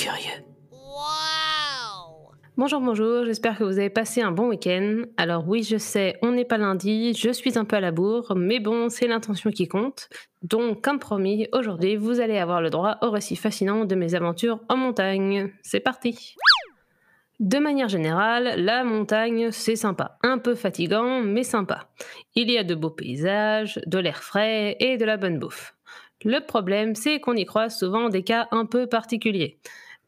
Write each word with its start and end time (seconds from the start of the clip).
curieux. 0.00 0.44
Bonjour, 2.56 2.80
bonjour, 2.80 3.26
j'espère 3.26 3.58
que 3.58 3.64
vous 3.64 3.78
avez 3.78 3.90
passé 3.90 4.22
un 4.22 4.32
bon 4.32 4.48
week-end. 4.48 5.02
Alors 5.18 5.46
oui, 5.46 5.62
je 5.62 5.76
sais, 5.76 6.16
on 6.22 6.32
n'est 6.32 6.46
pas 6.46 6.56
lundi, 6.56 7.12
je 7.14 7.30
suis 7.30 7.58
un 7.58 7.66
peu 7.66 7.76
à 7.76 7.80
la 7.80 7.90
bourre, 7.90 8.34
mais 8.34 8.60
bon, 8.60 8.88
c'est 8.88 9.06
l'intention 9.06 9.50
qui 9.50 9.68
compte. 9.68 10.08
Donc, 10.42 10.82
comme 10.82 10.98
promis, 10.98 11.48
aujourd'hui, 11.52 11.96
vous 11.96 12.20
allez 12.20 12.38
avoir 12.38 12.62
le 12.62 12.70
droit 12.70 12.96
au 13.02 13.10
récit 13.10 13.36
fascinant 13.36 13.84
de 13.84 13.94
mes 13.94 14.14
aventures 14.14 14.60
en 14.70 14.76
montagne. 14.78 15.52
C'est 15.62 15.80
parti 15.80 16.34
de 17.38 17.58
manière 17.58 17.88
générale, 17.88 18.54
la 18.58 18.84
montagne, 18.84 19.50
c'est 19.50 19.76
sympa. 19.76 20.18
Un 20.22 20.36
peu 20.36 20.54
fatigant, 20.54 21.22
mais 21.22 21.42
sympa. 21.42 21.88
Il 22.34 22.50
y 22.50 22.58
a 22.58 22.64
de 22.64 22.74
beaux 22.74 22.90
paysages, 22.90 23.80
de 23.86 23.98
l'air 23.98 24.22
frais 24.22 24.76
et 24.78 24.98
de 24.98 25.06
la 25.06 25.16
bonne 25.16 25.38
bouffe. 25.38 25.74
Le 26.22 26.40
problème, 26.40 26.94
c'est 26.94 27.18
qu'on 27.18 27.34
y 27.34 27.46
croise 27.46 27.78
souvent 27.78 28.10
des 28.10 28.22
cas 28.22 28.46
un 28.50 28.66
peu 28.66 28.86
particuliers. 28.86 29.58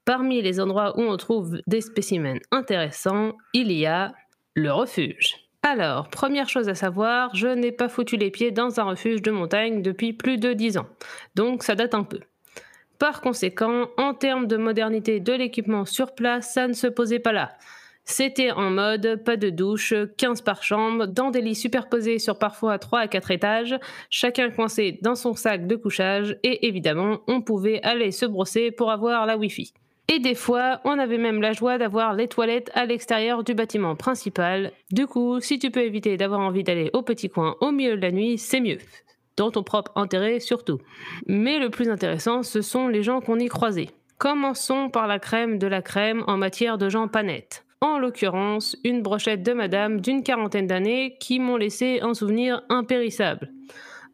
Parmi 0.05 0.42
les 0.42 0.59
endroits 0.59 0.98
où 0.98 1.02
on 1.02 1.16
trouve 1.16 1.61
des 1.69 1.80
spécimens 1.80 2.41
intéressants, 2.51 3.34
il 3.55 3.70
y 3.70 3.87
a 3.87 4.12
le 4.55 4.73
refuge. 4.73 5.37
Alors, 5.62 6.09
première 6.09 6.48
chose 6.48 6.69
à 6.69 6.74
savoir, 6.74 7.37
je 7.37 7.47
n'ai 7.47 7.70
pas 7.70 7.88
foutu 7.88 8.16
les 8.16 8.33
pieds 8.33 8.51
dans 8.51 8.80
un 8.80 8.83
refuge 8.83 9.23
de 9.23 9.30
montagne 9.30 9.80
depuis 9.80 10.12
plus 10.12 10.38
de 10.38 10.55
10 10.55 10.79
ans, 10.79 10.88
donc 11.37 11.62
ça 11.62 11.77
date 11.77 11.95
un 11.95 12.02
peu. 12.02 12.19
Par 12.98 13.20
conséquent, 13.20 13.87
en 13.96 14.12
termes 14.12 14.48
de 14.48 14.57
modernité 14.57 15.20
de 15.20 15.33
l'équipement 15.33 15.84
sur 15.84 16.16
place, 16.16 16.52
ça 16.52 16.66
ne 16.66 16.73
se 16.73 16.88
posait 16.88 17.21
pas 17.21 17.32
là. 17.32 17.52
C'était 18.05 18.51
en 18.51 18.71
mode 18.71 19.23
pas 19.24 19.37
de 19.37 19.51
douche, 19.51 19.95
15 20.19 20.41
par 20.41 20.65
chambre, 20.65 21.07
dans 21.07 21.30
des 21.30 21.41
lits 21.41 21.55
superposés 21.55 22.19
sur 22.19 22.41
parfois 22.41 22.80
3 22.80 22.98
à 22.98 23.07
4 23.07 23.30
étages, 23.30 23.79
chacun 24.10 24.51
coincé 24.51 24.98
dans 25.02 25.15
son 25.15 25.34
sac 25.34 25.69
de 25.69 25.77
couchage, 25.77 26.37
et 26.43 26.66
évidemment, 26.66 27.21
on 27.29 27.41
pouvait 27.41 27.80
aller 27.84 28.10
se 28.10 28.27
brosser 28.27 28.73
pour 28.73 28.91
avoir 28.91 29.27
la 29.27 29.37
Wi-Fi. 29.37 29.73
Et 30.09 30.19
des 30.19 30.34
fois, 30.34 30.80
on 30.84 30.98
avait 30.98 31.19
même 31.19 31.41
la 31.41 31.52
joie 31.52 31.79
d'avoir 31.79 32.15
les 32.15 32.29
toilettes 32.29 32.71
à 32.74 32.85
l'extérieur 32.85 33.45
du 33.45 33.54
bâtiment 33.54 33.96
principal. 33.96 34.73
Du 34.90 35.07
coup, 35.07 35.40
si 35.40 35.59
tu 35.59 35.71
peux 35.71 35.82
éviter 35.82 36.16
d'avoir 36.16 36.40
envie 36.40 36.65
d'aller 36.65 36.90
au 36.93 37.02
petit 37.02 37.29
coin 37.29 37.57
au 37.60 37.71
milieu 37.71 37.96
de 37.96 38.02
la 38.02 38.10
nuit, 38.10 38.37
c'est 38.37 38.60
mieux. 38.60 38.79
Dans 39.37 39.51
ton 39.51 39.62
propre 39.62 39.93
intérêt 39.96 40.40
surtout. 40.40 40.79
Mais 41.27 41.59
le 41.59 41.71
plus 41.71 41.88
intéressant, 41.88 42.43
ce 42.43 42.60
sont 42.60 42.88
les 42.88 43.02
gens 43.02 43.21
qu'on 43.21 43.38
y 43.38 43.49
croisait. 43.49 43.90
Commençons 44.18 44.90
par 44.90 45.07
la 45.07 45.18
crème 45.18 45.59
de 45.59 45.66
la 45.66 45.82
crème 45.82 46.24
en 46.27 46.37
matière 46.37 46.79
de 46.79 46.88
gens 46.88 47.09
pas 47.09 47.23
nets. 47.23 47.65
En 47.80 47.99
l'occurrence, 47.99 48.77
une 48.84 49.02
brochette 49.02 49.43
de 49.43 49.52
madame 49.52 50.01
d'une 50.01 50.23
quarantaine 50.23 50.68
d'années 50.68 51.16
qui 51.18 51.40
m'ont 51.40 51.57
laissé 51.57 52.01
un 52.01 52.15
souvenir 52.15 52.62
impérissable. 52.68 53.51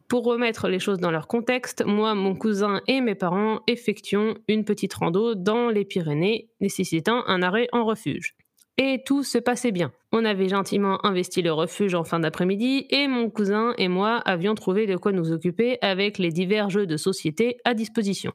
Pour 0.09 0.25
remettre 0.25 0.67
les 0.69 0.79
choses 0.79 0.97
dans 0.97 1.11
leur 1.11 1.27
contexte, 1.27 1.85
moi, 1.85 2.15
mon 2.15 2.33
cousin 2.33 2.81
et 2.87 2.99
mes 2.99 3.13
parents 3.13 3.59
effectuons 3.67 4.33
une 4.47 4.65
petite 4.65 4.95
rando 4.95 5.35
dans 5.35 5.69
les 5.69 5.85
Pyrénées, 5.85 6.49
nécessitant 6.59 7.23
un 7.27 7.43
arrêt 7.43 7.67
en 7.73 7.85
refuge. 7.85 8.33
Et 8.79 9.03
tout 9.05 9.21
se 9.21 9.37
passait 9.37 9.71
bien. 9.71 9.91
On 10.11 10.25
avait 10.25 10.49
gentiment 10.49 11.05
investi 11.05 11.43
le 11.43 11.53
refuge 11.53 11.93
en 11.93 12.03
fin 12.03 12.19
d'après-midi 12.19 12.87
et 12.89 13.07
mon 13.07 13.29
cousin 13.29 13.75
et 13.77 13.87
moi 13.87 14.17
avions 14.25 14.55
trouvé 14.55 14.87
de 14.87 14.97
quoi 14.97 15.11
nous 15.11 15.31
occuper 15.31 15.77
avec 15.81 16.17
les 16.17 16.31
divers 16.31 16.71
jeux 16.71 16.87
de 16.87 16.97
société 16.97 17.57
à 17.63 17.75
disposition. 17.75 18.33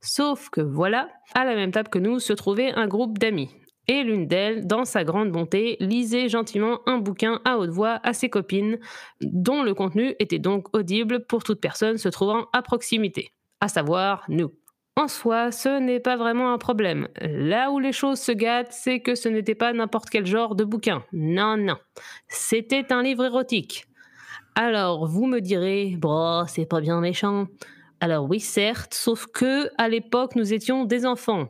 Sauf 0.00 0.50
que 0.50 0.62
voilà, 0.62 1.10
à 1.34 1.44
la 1.44 1.54
même 1.54 1.70
table 1.70 1.90
que 1.90 1.98
nous 2.00 2.18
se 2.18 2.32
trouvait 2.32 2.72
un 2.72 2.88
groupe 2.88 3.18
d'amis, 3.18 3.50
et 3.88 4.02
l'une 4.02 4.26
d'elles, 4.26 4.66
dans 4.66 4.84
sa 4.84 5.04
grande 5.04 5.30
bonté, 5.30 5.76
lisait 5.80 6.28
gentiment 6.28 6.80
un 6.86 6.98
bouquin 6.98 7.40
à 7.44 7.58
haute 7.58 7.70
voix 7.70 8.00
à 8.02 8.12
ses 8.12 8.30
copines, 8.30 8.78
dont 9.20 9.62
le 9.62 9.74
contenu 9.74 10.14
était 10.18 10.38
donc 10.38 10.74
audible 10.74 11.26
pour 11.26 11.42
toute 11.42 11.60
personne 11.60 11.98
se 11.98 12.08
trouvant 12.08 12.46
à 12.52 12.62
proximité, 12.62 13.30
à 13.60 13.68
savoir 13.68 14.24
nous. 14.28 14.52
En 14.96 15.08
soi, 15.08 15.50
ce 15.50 15.80
n'est 15.80 15.98
pas 15.98 16.16
vraiment 16.16 16.52
un 16.52 16.58
problème. 16.58 17.08
Là 17.20 17.72
où 17.72 17.80
les 17.80 17.92
choses 17.92 18.20
se 18.20 18.30
gâtent, 18.30 18.72
c'est 18.72 19.00
que 19.00 19.16
ce 19.16 19.28
n'était 19.28 19.56
pas 19.56 19.72
n'importe 19.72 20.08
quel 20.08 20.24
genre 20.24 20.54
de 20.54 20.62
bouquin. 20.62 21.04
Non, 21.12 21.56
non. 21.56 21.76
C'était 22.28 22.92
un 22.92 23.02
livre 23.02 23.24
érotique. 23.24 23.86
Alors, 24.54 25.08
vous 25.08 25.26
me 25.26 25.40
direz, 25.40 25.96
bon, 25.98 26.44
c'est 26.46 26.66
pas 26.66 26.80
bien 26.80 27.00
méchant. 27.00 27.48
Alors 28.00 28.28
oui, 28.30 28.38
certes, 28.38 28.94
sauf 28.94 29.26
que 29.26 29.68
à 29.78 29.88
l'époque, 29.88 30.36
nous 30.36 30.52
étions 30.52 30.84
des 30.84 31.06
enfants. 31.06 31.48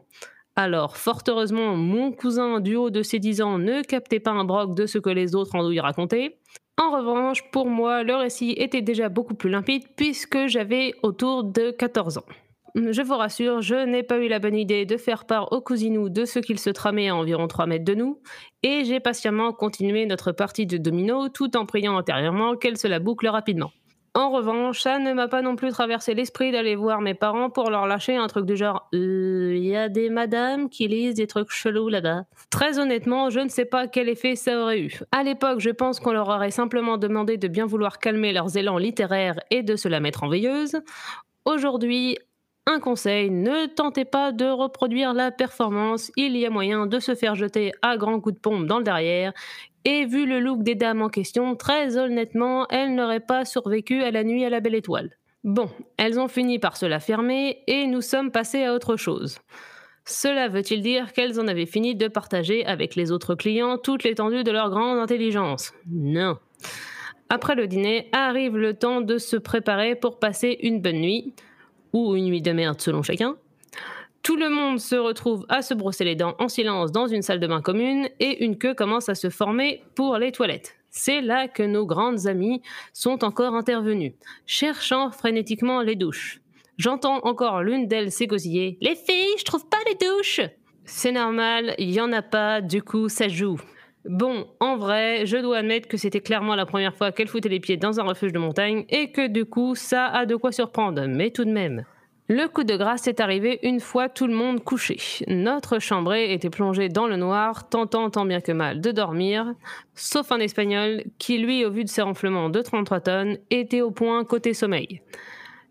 Alors, 0.57 0.97
fort 0.97 1.23
heureusement, 1.27 1.77
mon 1.77 2.13
cousin 2.13 2.61
du 2.61 2.77
haut 2.77 2.91
de 2.91 3.03
ses 3.03 3.19
10 3.19 3.43
ans 3.43 3.59
ne 3.59 3.83
captait 3.83 4.21
pas 4.21 4.31
un 4.31 4.45
broc 4.45 4.77
de 4.77 4.87
ce 4.87 4.99
que 4.99 5.11
les 5.11 5.35
autres 5.35 5.57
en 5.57 5.69
lui 5.69 5.81
racontaient. 5.81 6.39
En 6.81 6.91
revanche, 6.91 7.51
pour 7.51 7.67
moi, 7.67 8.05
le 8.05 8.15
récit 8.15 8.53
était 8.57 8.83
déjà 8.83 9.09
beaucoup 9.09 9.35
plus 9.35 9.51
limpide 9.51 9.85
puisque 9.97 10.47
j'avais 10.47 10.95
autour 11.03 11.43
de 11.43 11.73
14 11.73 12.19
ans. 12.19 12.25
Je 12.77 13.03
vous 13.03 13.17
rassure, 13.17 13.63
je 13.63 13.85
n'ai 13.87 14.03
pas 14.03 14.19
eu 14.19 14.27
la 14.27 14.41
bonne 14.41 14.57
idée 14.57 14.85
de 14.85 14.97
faire 14.97 15.27
part 15.27 15.53
aux 15.53 15.61
cousinous 15.61 16.09
de 16.09 16.25
ce 16.25 16.41
qu'il 16.41 16.59
se 16.59 16.71
tramait 16.71 17.09
à 17.09 17.15
environ 17.15 17.47
3 17.47 17.67
mètres 17.67 17.85
de 17.85 17.95
nous, 17.95 18.21
et 18.65 18.83
j'ai 18.85 18.99
patiemment 18.99 19.53
continué 19.53 20.07
notre 20.07 20.33
partie 20.33 20.67
de 20.67 20.77
domino 20.77 21.29
tout 21.29 21.57
en 21.57 21.67
priant 21.67 21.97
intérieurement 21.97 22.57
qu'elle 22.57 22.77
se 22.77 22.89
la 22.89 22.99
boucle 22.99 23.29
rapidement. 23.29 23.71
En 24.17 24.31
revanche, 24.31 24.81
ça 24.81 25.01
ne 25.01 25.13
m'a 25.13 25.27
pas 25.27 25.43
non 25.43 25.57
plus 25.57 25.73
traversé 25.73 26.15
l'esprit 26.15 26.53
d'aller 26.53 26.77
voir 26.77 27.01
mes 27.01 27.15
parents 27.15 27.51
pour 27.51 27.69
leur 27.69 27.89
lâcher 27.89 28.15
un 28.15 28.29
truc 28.29 28.47
du 28.47 28.57
genre 28.57 28.87
Il 28.93 29.01
euh, 29.01 29.57
y 29.57 29.75
a 29.75 29.89
des 29.89 30.09
madames 30.09 30.69
qui 30.69 30.87
lisent 30.87 31.17
des 31.17 31.27
trucs 31.27 31.51
chelous 31.51 31.89
là-bas. 31.89 32.23
Très 32.49 32.79
honnêtement, 32.79 33.29
je 33.31 33.41
ne 33.41 33.49
sais 33.49 33.65
pas 33.65 33.89
quel 33.89 34.09
effet 34.09 34.37
ça 34.37 34.57
aurait 34.63 34.79
eu. 34.79 35.01
À 35.11 35.25
l'époque, 35.25 35.59
je 35.59 35.71
pense 35.71 35.99
qu'on 35.99 36.13
leur 36.13 36.29
aurait 36.29 36.53
simplement 36.53 36.97
demandé 36.97 37.39
de 37.39 37.49
bien 37.49 37.67
vouloir 37.67 37.99
calmer 37.99 38.33
leurs 38.33 38.57
élans 38.57 38.79
littéraires 38.79 39.41
et 39.51 39.65
de 39.65 39.75
se 39.75 39.89
la 39.89 39.99
mettre 39.99 40.23
en 40.23 40.29
veilleuse. 40.29 40.77
Aujourd'hui, 41.45 42.17
un 42.67 42.79
conseil, 42.79 43.31
ne 43.31 43.67
tentez 43.67 44.05
pas 44.05 44.31
de 44.31 44.47
reproduire 44.47 45.13
la 45.13 45.33
performance, 45.33 46.13
il 46.17 46.37
y 46.37 46.47
a 46.47 46.51
moyen 46.51 46.87
de 46.87 47.01
se 47.01 47.17
faire 47.17 47.35
jeter 47.35 47.73
à 47.83 47.97
grands 47.97 48.21
coups 48.21 48.37
de 48.37 48.41
pompe 48.41 48.67
dans 48.67 48.79
le 48.79 48.85
derrière 48.85 49.33
et 49.85 50.07
vu 50.07 50.27
le 50.27 50.41
look 50.41 50.63
des 50.63 50.75
dames 50.75 51.03
en 51.03 51.09
question, 51.09 51.57
très 51.57 51.97
honnêtement, 51.97 52.67
elles 52.69 52.95
n'auraient 52.95 53.21
pas 53.21 53.45
survécu 53.45 54.03
à 54.03 54.11
la 54.11 54.25
nuit 54.25 54.45
à 54.45 54.51
la 54.51 54.61
belle 54.61 54.75
étoile. 54.75 55.11
Bon, 55.45 55.69
elles 55.99 56.19
ont 56.19 56.29
fini 56.29 56.59
par 56.59 56.77
se 56.77 56.87
la 56.87 57.01
fermer 57.01 57.63
et 57.67 57.87
nous 57.87 58.01
sommes 58.01 58.31
passés 58.31 58.65
à 58.65 58.73
autre 58.73 58.97
chose. 58.97 59.39
Cela 60.07 60.49
veut-il 60.49 60.83
dire 60.83 61.13
qu'elles 61.13 61.41
en 61.41 61.49
avaient 61.49 61.67
fini 61.67 61.95
de 61.95 62.09
partager 62.09 62.65
avec 62.67 62.95
les 62.95 63.13
autres 63.13 63.35
clients 63.35 63.79
toute 63.79 64.05
l'étendue 64.05 64.45
de 64.45 64.51
leur 64.51 64.71
grande 64.71 64.99
intelligence? 64.99 65.73
Non. 65.91 66.39
Après 67.31 67.55
le 67.55 67.67
dîner, 67.67 68.09
arrive 68.13 68.57
le 68.57 68.75
temps 68.75 69.01
de 69.01 69.19
se 69.19 69.37
préparer 69.37 69.95
pour 69.97 70.19
passer 70.19 70.59
une 70.63 70.81
bonne 70.81 71.01
nuit, 71.01 71.35
ou 71.95 72.17
une 72.17 72.27
nuit 72.27 72.43
de 72.43 72.53
merde 72.53 72.81
selon 72.81 73.03
chacun. 73.03 73.37
Tout 74.25 74.37
le 74.37 74.49
monde 74.49 74.81
se 74.81 74.97
retrouve 74.97 75.45
à 75.51 75.61
se 75.61 75.75
brosser 75.75 76.03
les 76.03 76.15
dents 76.17 76.35
en 76.39 76.49
silence 76.49 76.91
dans 76.91 77.07
une 77.07 77.21
salle 77.21 77.41
de 77.41 77.47
bain 77.47 77.61
commune 77.61 78.09
et 78.21 78.43
une 78.43 78.57
queue 78.57 78.73
commence 78.73 79.11
à 79.11 79.15
se 79.15 79.29
former 79.29 79.83
pour 79.95 80.17
les 80.17 80.33
toilettes. 80.33 80.77
C'est 80.89 81.21
là 81.21 81.47
que 81.47 81.63
nos 81.63 81.85
grandes 81.85 82.27
amies 82.27 82.63
sont 82.95 83.23
encore 83.23 83.55
intervenues, 83.55 84.15
cherchant 84.47 85.11
frénétiquement 85.11 85.83
les 85.83 85.95
douches. 85.95 86.41
J'entends 86.79 87.19
encore 87.25 87.63
l'une 87.63 87.87
d'elles 87.87 88.11
s'égosiller. 88.11 88.79
Les 88.81 88.95
filles, 88.95 89.37
je 89.39 89.45
trouve 89.45 89.69
pas 89.69 89.77
les 89.87 90.07
douches 90.07 90.41
C'est 90.87 91.13
normal, 91.13 91.75
il 91.77 91.91
y 91.93 92.01
en 92.01 92.11
a 92.11 92.23
pas, 92.23 92.63
du 92.63 92.83
coup 92.83 93.11
ça 93.11 93.29
joue. 93.29 93.61
Bon, 94.07 94.47
en 94.59 94.79
vrai, 94.79 95.27
je 95.27 95.37
dois 95.37 95.59
admettre 95.59 95.87
que 95.87 95.99
c'était 95.99 96.23
clairement 96.23 96.55
la 96.55 96.65
première 96.65 96.97
fois 96.97 97.13
qu'elle 97.13 97.29
foutait 97.29 97.51
les 97.51 97.61
pieds 97.61 97.77
dans 97.77 98.01
un 98.01 98.05
refuge 98.05 98.33
de 98.33 98.39
montagne 98.39 98.87
et 98.89 99.13
que 99.13 99.27
du 99.27 99.45
coup 99.45 99.75
ça 99.75 100.07
a 100.07 100.25
de 100.25 100.35
quoi 100.35 100.51
surprendre, 100.51 101.05
mais 101.09 101.31
tout 101.31 101.45
de 101.45 101.53
même. 101.53 101.85
Le 102.29 102.49
coup 102.49 102.65
de 102.65 102.75
grâce 102.75 103.07
est 103.07 103.21
arrivé 103.21 103.59
une 103.65 103.81
fois 103.81 104.09
tout 104.09 104.27
le 104.27 104.33
monde 104.33 104.65
couché. 104.65 104.97
Notre 105.29 105.79
chambrée 105.79 106.33
était 106.33 106.49
plongée 106.49 106.89
dans 106.89 107.07
le 107.07 107.17
noir, 107.17 107.69
tentant 107.69 108.09
tant 108.09 108.25
bien 108.25 108.41
que 108.41 108.51
mal 108.51 108.81
de 108.81 108.93
dormir, 108.93 109.53
sauf 109.95 110.33
un 110.33 110.39
espagnol 110.39 111.05
qui, 111.19 111.37
lui, 111.37 111.67
au 111.67 111.71
vu 111.71 111.85
de 111.85 111.89
ses 111.91 112.01
renflements 112.01 112.49
de 112.49 112.63
33 112.63 113.01
tonnes, 113.01 113.37
était 113.51 113.83
au 113.83 113.91
point 113.91 114.25
côté 114.25 114.55
sommeil. 114.55 115.03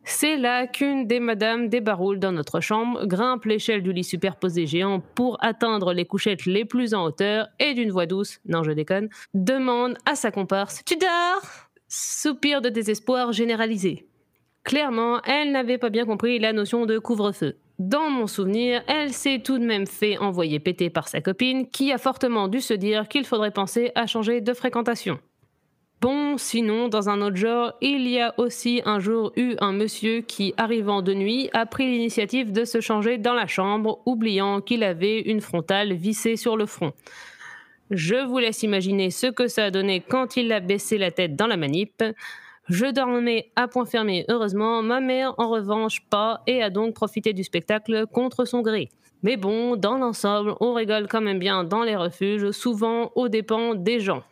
C'est 0.04 0.38
là 0.38 0.68
qu'une 0.68 1.08
des 1.08 1.20
madames 1.20 1.70
débaroule 1.70 2.20
dans 2.20 2.32
notre 2.32 2.60
chambre, 2.60 3.04
grimpe 3.08 3.46
l'échelle 3.46 3.82
du 3.82 3.92
lit 3.92 4.04
superposé 4.04 4.68
géant 4.68 5.00
pour 5.00 5.44
atteindre 5.44 5.92
les 5.92 6.06
couchettes 6.06 6.46
les 6.46 6.66
plus 6.66 6.94
en 6.94 7.04
hauteur 7.04 7.48
et 7.60 7.74
d'une 7.74 7.90
voix 7.90 8.06
douce, 8.06 8.40
non 8.46 8.62
je 8.62 8.72
déconne, 8.74 9.10
demande 9.34 9.98
à 10.06 10.14
sa 10.14 10.30
comparse 10.30 10.84
Tu 10.86 10.98
dors? 10.98 11.42
Soupir 11.88 12.62
de 12.62 12.70
désespoir 12.70 13.32
généralisé. 13.32 14.08
Clairement, 14.64 15.22
elle 15.24 15.52
n'avait 15.52 15.78
pas 15.78 15.90
bien 15.90 16.06
compris 16.06 16.40
la 16.40 16.54
notion 16.54 16.86
de 16.86 16.98
couvre-feu. 16.98 17.58
Dans 17.80 18.10
mon 18.10 18.28
souvenir, 18.28 18.82
elle 18.88 19.12
s'est 19.12 19.42
tout 19.44 19.58
de 19.58 19.66
même 19.66 19.88
fait 19.88 20.18
envoyer 20.18 20.60
péter 20.60 20.90
par 20.90 21.08
sa 21.08 21.22
copine, 21.22 21.68
qui 21.68 21.92
a 21.92 21.98
fortement 21.98 22.48
dû 22.48 22.62
se 22.62 22.74
dire 22.74 23.08
qu'il 23.08 23.26
faudrait 23.26 23.52
penser 23.52 23.92
à 23.96 24.08
changer 24.08 24.42
de 24.42 24.54
fréquentation. 24.54 25.20
Bon, 26.00 26.38
sinon, 26.38 26.90
dans 26.90 27.10
un 27.10 27.22
autre 27.22 27.38
genre, 27.38 27.74
il 27.82 28.08
y 28.08 28.20
a 28.20 28.34
aussi 28.38 28.82
un 28.86 29.00
jour 29.00 29.32
eu 29.38 29.56
un 29.60 29.72
monsieur 29.72 30.22
qui, 30.22 30.54
arrivant 30.58 31.02
de 31.02 31.14
nuit, 31.14 31.50
a 31.54 31.66
pris 31.66 31.90
l'initiative 31.90 32.52
de 32.52 32.66
se 32.66 32.82
changer 32.82 33.18
dans 33.18 33.34
la 33.34 33.48
chambre, 33.48 34.02
oubliant 34.06 34.62
qu'il 34.62 34.84
avait 34.84 35.22
une 35.22 35.42
frontale 35.42 35.94
vissée 35.94 36.36
sur 36.36 36.58
le 36.58 36.66
front. 36.66 36.92
Je 37.90 38.26
vous 38.26 38.38
laisse 38.38 38.64
imaginer 38.64 39.12
ce 39.12 39.28
que 39.28 39.48
ça 39.48 39.66
a 39.66 39.72
donné 39.72 40.02
quand 40.02 40.36
il 40.36 40.52
a 40.52 40.60
baissé 40.60 40.98
la 40.98 41.12
tête 41.12 41.36
dans 41.36 41.48
la 41.48 41.58
manip. 41.58 42.04
Je 42.70 42.86
dormais 42.86 43.52
à 43.58 43.68
point 43.68 43.86
fermé, 43.86 44.26
heureusement, 44.30 44.82
ma 44.82 45.02
mère 45.02 45.34
en 45.38 45.50
revanche 45.50 46.02
pas 46.10 46.42
et 46.48 46.64
a 46.64 46.70
donc 46.70 46.94
profité 46.94 47.34
du 47.34 47.44
spectacle 47.44 48.06
contre 48.08 48.46
son 48.46 48.62
gré. 48.62 48.90
Mais 49.22 49.36
bon, 49.36 49.76
dans 49.76 49.98
l'ensemble, 49.98 50.56
on 50.62 50.74
rigole 50.74 51.08
quand 51.10 51.22
même 51.22 51.40
bien 51.40 51.66
dans 51.66 51.84
les 51.84 51.98
refuges, 51.98 52.52
souvent 52.52 53.12
aux 53.16 53.28
dépens 53.28 53.76
des 53.76 54.00
gens. 54.00 54.24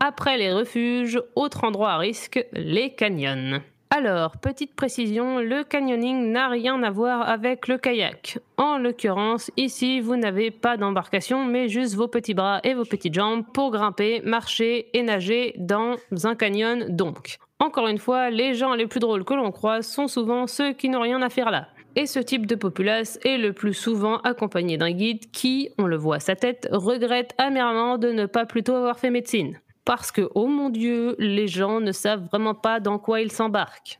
Après 0.00 0.38
les 0.38 0.52
refuges, 0.52 1.20
autre 1.34 1.64
endroit 1.64 1.90
à 1.90 1.98
risque, 1.98 2.44
les 2.52 2.94
canyons. 2.94 3.60
Alors, 3.90 4.36
petite 4.36 4.76
précision, 4.76 5.38
le 5.38 5.64
canyoning 5.64 6.30
n'a 6.30 6.48
rien 6.48 6.82
à 6.82 6.90
voir 6.90 7.28
avec 7.28 7.68
le 7.68 7.78
kayak. 7.78 8.38
En 8.56 8.76
l'occurrence, 8.76 9.50
ici, 9.56 10.00
vous 10.00 10.16
n'avez 10.16 10.50
pas 10.50 10.76
d'embarcation, 10.76 11.44
mais 11.44 11.68
juste 11.68 11.94
vos 11.94 12.06
petits 12.06 12.34
bras 12.34 12.60
et 12.64 12.74
vos 12.74 12.84
petites 12.84 13.14
jambes 13.14 13.44
pour 13.52 13.70
grimper, 13.70 14.20
marcher 14.24 14.90
et 14.92 15.02
nager 15.02 15.54
dans 15.56 15.96
un 16.22 16.34
canyon 16.34 16.86
donc. 16.90 17.38
Encore 17.60 17.88
une 17.88 17.98
fois, 17.98 18.30
les 18.30 18.54
gens 18.54 18.74
les 18.74 18.86
plus 18.86 19.00
drôles 19.00 19.24
que 19.24 19.34
l'on 19.34 19.50
croise 19.50 19.86
sont 19.86 20.06
souvent 20.06 20.46
ceux 20.46 20.72
qui 20.72 20.88
n'ont 20.88 21.00
rien 21.00 21.22
à 21.22 21.28
faire 21.28 21.50
là. 21.50 21.68
Et 21.96 22.06
ce 22.06 22.20
type 22.20 22.46
de 22.46 22.54
populace 22.54 23.18
est 23.24 23.38
le 23.38 23.52
plus 23.52 23.74
souvent 23.74 24.18
accompagné 24.18 24.76
d'un 24.76 24.92
guide 24.92 25.30
qui, 25.32 25.70
on 25.78 25.86
le 25.86 25.96
voit 25.96 26.16
à 26.16 26.20
sa 26.20 26.36
tête, 26.36 26.68
regrette 26.70 27.34
amèrement 27.38 27.98
de 27.98 28.12
ne 28.12 28.26
pas 28.26 28.46
plutôt 28.46 28.76
avoir 28.76 29.00
fait 29.00 29.10
médecine 29.10 29.60
parce 29.84 30.12
que, 30.12 30.28
oh 30.34 30.46
mon 30.46 30.68
Dieu, 30.68 31.16
les 31.18 31.48
gens 31.48 31.80
ne 31.80 31.92
savent 31.92 32.26
vraiment 32.26 32.54
pas 32.54 32.78
dans 32.78 32.98
quoi 32.98 33.22
ils 33.22 33.32
s'embarquent. 33.32 33.98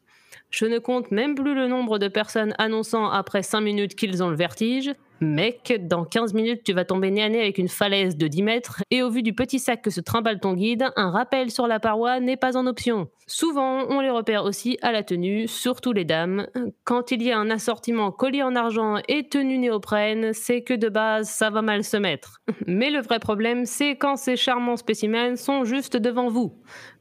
Je 0.50 0.66
ne 0.66 0.78
compte 0.78 1.10
même 1.10 1.34
plus 1.34 1.54
le 1.54 1.66
nombre 1.66 1.98
de 1.98 2.08
personnes 2.08 2.54
annonçant 2.58 3.08
après 3.10 3.42
5 3.42 3.62
minutes 3.62 3.94
qu'ils 3.94 4.22
ont 4.22 4.28
le 4.28 4.36
vertige, 4.36 4.92
Mec, 5.20 5.74
dans 5.80 6.04
15 6.04 6.32
minutes, 6.32 6.62
tu 6.64 6.72
vas 6.72 6.84
tomber 6.84 7.10
nez 7.10 7.24
à 7.24 7.28
nez 7.28 7.40
avec 7.40 7.58
une 7.58 7.68
falaise 7.68 8.16
de 8.16 8.28
10 8.28 8.42
mètres, 8.44 8.82
et 8.90 9.02
au 9.02 9.10
vu 9.10 9.22
du 9.22 9.32
petit 9.32 9.58
sac 9.58 9.82
que 9.82 9.90
se 9.90 10.00
trimballe 10.00 10.38
ton 10.38 10.54
guide, 10.54 10.90
un 10.94 11.10
rappel 11.10 11.50
sur 11.50 11.66
la 11.66 11.80
paroi 11.80 12.20
n'est 12.20 12.36
pas 12.36 12.56
en 12.56 12.66
option. 12.66 13.08
Souvent, 13.26 13.84
on 13.88 14.00
les 14.00 14.10
repère 14.10 14.44
aussi 14.44 14.78
à 14.80 14.92
la 14.92 15.02
tenue, 15.02 15.48
surtout 15.48 15.92
les 15.92 16.04
dames. 16.04 16.46
Quand 16.84 17.10
il 17.10 17.22
y 17.22 17.32
a 17.32 17.38
un 17.38 17.50
assortiment 17.50 18.12
collier 18.12 18.42
en 18.42 18.54
argent 18.54 18.98
et 19.08 19.28
tenue 19.28 19.58
néoprène, 19.58 20.32
c'est 20.32 20.62
que 20.62 20.74
de 20.74 20.88
base, 20.88 21.28
ça 21.28 21.50
va 21.50 21.62
mal 21.62 21.82
se 21.82 21.96
mettre. 21.96 22.38
Mais 22.66 22.90
le 22.90 23.00
vrai 23.00 23.18
problème, 23.18 23.66
c'est 23.66 23.96
quand 23.96 24.16
ces 24.16 24.36
charmants 24.36 24.76
spécimens 24.76 25.36
sont 25.36 25.64
juste 25.64 25.96
devant 25.96 26.28
vous. 26.28 26.54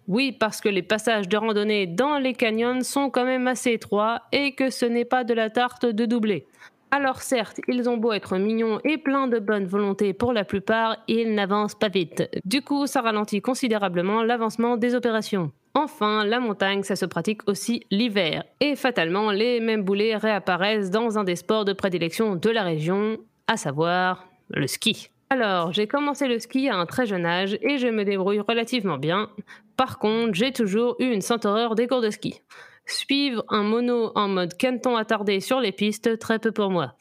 Oui, 0.07 0.31
parce 0.31 0.61
que 0.61 0.69
les 0.69 0.83
passages 0.83 1.27
de 1.27 1.37
randonnée 1.37 1.85
dans 1.85 2.17
les 2.17 2.33
canyons 2.33 2.81
sont 2.81 3.09
quand 3.09 3.25
même 3.25 3.47
assez 3.47 3.73
étroits 3.73 4.21
et 4.31 4.55
que 4.55 4.69
ce 4.69 4.85
n'est 4.85 5.05
pas 5.05 5.23
de 5.23 5.33
la 5.33 5.49
tarte 5.49 5.85
de 5.85 6.05
doublé. 6.05 6.47
Alors 6.89 7.21
certes, 7.21 7.59
ils 7.67 7.89
ont 7.89 7.97
beau 7.97 8.13
être 8.13 8.37
mignons 8.37 8.79
et 8.85 8.97
pleins 8.97 9.27
de 9.27 9.39
bonne 9.39 9.65
volonté 9.65 10.13
pour 10.13 10.31
la 10.31 10.45
plupart, 10.45 10.97
ils 11.07 11.35
n'avancent 11.35 11.75
pas 11.75 11.89
vite. 11.89 12.29
Du 12.45 12.61
coup, 12.61 12.87
ça 12.87 13.01
ralentit 13.01 13.41
considérablement 13.41 14.23
l'avancement 14.23 14.77
des 14.77 14.95
opérations. 14.95 15.51
Enfin, 15.73 16.23
la 16.25 16.39
montagne, 16.39 16.83
ça 16.83 16.95
se 16.95 17.05
pratique 17.05 17.47
aussi 17.47 17.85
l'hiver. 17.91 18.45
Et 18.61 18.75
fatalement, 18.75 19.31
les 19.31 19.59
mêmes 19.59 19.83
boulets 19.83 20.15
réapparaissent 20.15 20.89
dans 20.89 21.19
un 21.19 21.23
des 21.23 21.35
sports 21.35 21.65
de 21.65 21.73
prédilection 21.73 22.35
de 22.35 22.49
la 22.49 22.63
région, 22.63 23.17
à 23.47 23.57
savoir 23.57 24.25
le 24.49 24.65
ski. 24.65 25.09
Alors, 25.29 25.73
j'ai 25.73 25.87
commencé 25.87 26.27
le 26.27 26.39
ski 26.39 26.69
à 26.69 26.77
un 26.77 26.85
très 26.85 27.05
jeune 27.05 27.25
âge 27.25 27.57
et 27.61 27.77
je 27.77 27.87
me 27.89 28.05
débrouille 28.05 28.39
relativement 28.39 28.97
bien. 28.97 29.29
Par 29.75 29.99
contre, 29.99 30.33
j'ai 30.33 30.53
toujours 30.53 30.95
eu 30.99 31.11
une 31.11 31.21
sainte 31.21 31.45
horreur 31.45 31.75
des 31.75 31.85
cours 31.85 32.01
de 32.01 32.09
ski. 32.09 32.41
Suivre 32.87 33.43
un 33.49 33.63
mono 33.63 34.11
en 34.15 34.29
mode 34.29 34.57
canton 34.57 34.95
attardé 34.95 35.39
sur 35.41 35.59
les 35.59 35.71
pistes, 35.71 36.17
très 36.19 36.39
peu 36.39 36.51
pour 36.51 36.71
moi. 36.71 36.95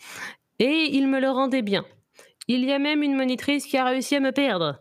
Et 0.59 0.91
il 0.93 1.09
me 1.09 1.21
le 1.21 1.31
rendait 1.31 1.63
bien. 1.63 1.85
Il 2.49 2.65
y 2.65 2.73
a 2.73 2.79
même 2.79 3.03
une 3.03 3.17
monitrice 3.17 3.67
qui 3.67 3.77
a 3.77 3.85
réussi 3.85 4.17
à 4.17 4.21
me 4.21 4.33
perdre. 4.33 4.81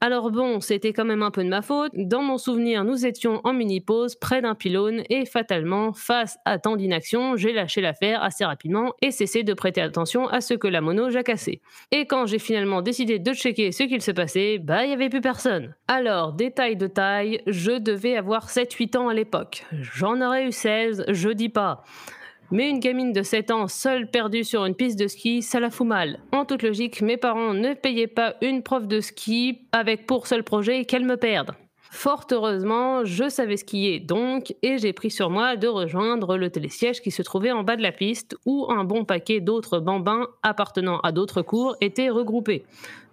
Alors 0.00 0.30
bon, 0.30 0.60
c'était 0.60 0.92
quand 0.92 1.06
même 1.06 1.22
un 1.22 1.30
peu 1.30 1.42
de 1.42 1.48
ma 1.48 1.62
faute. 1.62 1.92
Dans 1.94 2.22
mon 2.22 2.36
souvenir, 2.36 2.84
nous 2.84 3.06
étions 3.06 3.40
en 3.44 3.54
mini-pause 3.54 4.16
près 4.16 4.42
d'un 4.42 4.54
pylône 4.54 5.02
et 5.08 5.24
fatalement, 5.24 5.94
face 5.94 6.36
à 6.44 6.58
tant 6.58 6.76
d'inaction, 6.76 7.36
j'ai 7.36 7.52
lâché 7.52 7.80
l'affaire 7.80 8.22
assez 8.22 8.44
rapidement 8.44 8.92
et 9.00 9.10
cessé 9.10 9.42
de 9.42 9.54
prêter 9.54 9.80
attention 9.80 10.28
à 10.28 10.42
ce 10.42 10.52
que 10.52 10.68
la 10.68 10.82
mono 10.82 11.08
jacassait. 11.08 11.60
Et 11.92 12.06
quand 12.06 12.26
j'ai 12.26 12.38
finalement 12.38 12.82
décidé 12.82 13.18
de 13.18 13.32
checker 13.32 13.72
ce 13.72 13.84
qu'il 13.84 14.02
se 14.02 14.10
passait, 14.10 14.58
bah 14.58 14.84
il 14.84 14.90
y 14.90 14.92
avait 14.92 15.08
plus 15.08 15.22
personne. 15.22 15.74
Alors, 15.88 16.34
détail 16.34 16.76
de 16.76 16.86
taille, 16.86 17.40
je 17.46 17.72
devais 17.72 18.16
avoir 18.16 18.48
7-8 18.48 18.98
ans 18.98 19.08
à 19.08 19.14
l'époque. 19.14 19.64
J'en 19.72 20.20
aurais 20.20 20.46
eu 20.46 20.52
16, 20.52 21.06
je 21.08 21.30
dis 21.30 21.48
pas. 21.48 21.84
Mais 22.50 22.70
une 22.70 22.80
gamine 22.80 23.12
de 23.12 23.22
7 23.22 23.50
ans 23.50 23.68
seule 23.68 24.10
perdue 24.10 24.44
sur 24.44 24.64
une 24.64 24.74
piste 24.74 24.98
de 24.98 25.08
ski, 25.08 25.42
ça 25.42 25.60
la 25.60 25.70
fout 25.70 25.86
mal. 25.86 26.20
En 26.32 26.44
toute 26.44 26.62
logique, 26.62 27.02
mes 27.02 27.16
parents 27.16 27.54
ne 27.54 27.74
payaient 27.74 28.06
pas 28.06 28.36
une 28.40 28.62
prof 28.62 28.86
de 28.86 29.00
ski 29.00 29.66
avec 29.72 30.06
pour 30.06 30.26
seul 30.26 30.44
projet 30.44 30.84
qu'elle 30.84 31.04
me 31.04 31.16
perde. 31.16 31.52
Fort 31.90 32.26
heureusement, 32.32 33.04
je 33.04 33.28
savais 33.28 33.56
skier 33.56 34.00
donc, 34.00 34.54
et 34.62 34.78
j'ai 34.78 34.92
pris 34.92 35.10
sur 35.10 35.30
moi 35.30 35.56
de 35.56 35.68
rejoindre 35.68 36.36
le 36.36 36.50
télésiège 36.50 37.00
qui 37.00 37.10
se 37.10 37.22
trouvait 37.22 37.52
en 37.52 37.62
bas 37.62 37.76
de 37.76 37.82
la 37.82 37.92
piste, 37.92 38.36
où 38.44 38.66
un 38.70 38.84
bon 38.84 39.04
paquet 39.04 39.40
d'autres 39.40 39.78
bambins 39.78 40.26
appartenant 40.42 40.98
à 41.00 41.12
d'autres 41.12 41.42
cours 41.42 41.76
étaient 41.80 42.10
regroupés. 42.10 42.64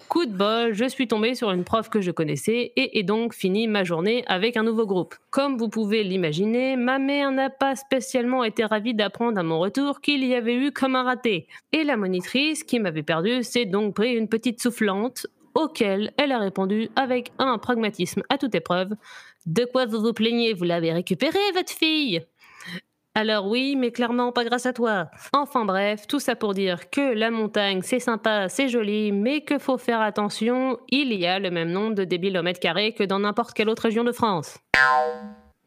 Coup 0.10 0.25
de 0.25 0.31
bol, 0.31 0.74
je 0.74 0.86
suis 0.86 1.08
tombée 1.08 1.34
sur 1.34 1.52
une 1.52 1.64
prof 1.64 1.90
que 1.90 2.02
je 2.02 2.12
connaissais 2.12 2.74
et 2.75 3.00
ai 3.00 3.04
donc 3.04 3.34
fini 3.34 3.68
ma 3.68 3.84
journée 3.84 4.24
avec 4.28 4.58
un 4.58 4.64
nouveau 4.64 4.86
groupe. 4.86 5.16
Comme 5.31 5.58
vous 5.58 5.70
pouvez 5.70 6.04
l'imaginer, 6.04 6.75
ma 6.75 7.00
mère 7.00 7.31
n'a 7.31 7.50
pas 7.50 7.75
spécialement 7.75 8.44
été 8.44 8.66
ravie 8.66 8.94
d'apprendre 8.94 9.40
à 9.40 9.44
mon 9.44 9.60
retour 9.60 10.02
qu'il 10.02 10.24
y 10.25 10.36
avait 10.36 10.56
eu 10.56 10.72
comme 10.72 10.96
un 10.96 11.04
raté. 11.04 11.48
Et 11.72 11.84
la 11.84 11.98
monitrice 11.98 12.64
qui 12.64 12.80
m'avait 12.80 13.02
perdu 13.02 13.44
s'est 13.44 13.66
donc 13.66 13.96
pris 13.96 14.14
une 14.14 14.28
petite 14.28 14.62
soufflante 14.62 15.25
auquel 15.55 16.13
elle 16.17 16.31
a 16.31 16.39
répondu 16.39 16.89
avec 16.95 17.31
un 17.39 17.57
pragmatisme 17.57 18.23
à 18.29 18.38
toute 18.38 18.55
épreuve. 18.55 18.94
De 19.45 19.65
quoi 19.65 19.85
vous 19.85 20.01
vous 20.01 20.13
plaignez? 20.13 20.53
Vous 20.53 20.63
l'avez 20.63 20.94
récupéré, 20.94 21.39
votre 21.53 21.71
fille? 21.71 22.21
Alors 23.15 23.47
oui, 23.47 23.75
mais 23.75 23.91
clairement 23.91 24.31
pas 24.31 24.44
grâce 24.44 24.65
à 24.65 24.73
toi. 24.73 25.11
Enfin 25.33 25.65
bref, 25.65 26.07
tout 26.07 26.19
ça 26.19 26.35
pour 26.35 26.55
dire 26.55 26.89
que 26.89 27.13
la 27.13 27.29
montagne 27.29 27.81
c'est 27.83 28.00
sympa, 28.00 28.50
c'est 28.50 28.69
joli, 28.69 29.11
mais 29.11 29.41
que 29.41 29.59
faut 29.59 29.77
faire 29.77 30.01
attention, 30.01 30.79
il 30.89 31.13
y 31.13 31.27
a 31.27 31.38
le 31.38 31.51
même 31.51 31.69
nombre 31.69 31.94
de 31.94 32.05
débiles 32.05 32.38
au 32.38 32.41
mètre 32.41 32.59
carré 32.59 32.94
que 32.94 33.03
dans 33.03 33.19
n'importe 33.19 33.53
quelle 33.53 33.69
autre 33.69 33.83
région 33.83 34.03
de 34.03 34.11
France. 34.11 34.57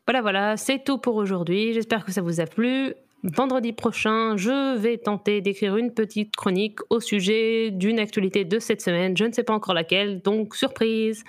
Voilà, 0.09 0.23
voilà, 0.23 0.57
c'est 0.57 0.83
tout 0.83 0.99
pour 0.99 1.15
aujourd'hui. 1.15 1.73
J'espère 1.73 2.05
que 2.05 2.11
ça 2.11 2.21
vous 2.21 2.41
a 2.41 2.47
plu. 2.47 2.95
Vendredi 3.23 3.73
prochain, 3.73 4.37
je 4.37 4.77
vais 4.77 4.99
tenter 4.99 5.41
d'écrire 5.41 5.77
une 5.77 5.93
petite 5.93 6.37
chronique 6.37 6.79
au 6.91 7.01
sujet 7.01 7.71
d'une 7.71 7.99
actualité 7.99 8.45
de 8.45 8.59
cette 8.59 8.83
semaine. 8.83 9.17
Je 9.17 9.25
ne 9.25 9.33
sais 9.33 9.43
pas 9.43 9.55
encore 9.55 9.75
laquelle, 9.75 10.21
donc 10.21 10.55
surprise. 10.55 11.25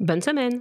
Bonne 0.00 0.20
semaine. 0.20 0.60